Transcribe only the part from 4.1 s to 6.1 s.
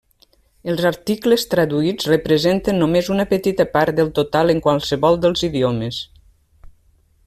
total en qualsevol dels idiomes.